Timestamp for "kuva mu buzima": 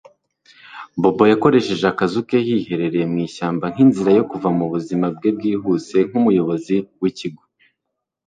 4.31-5.05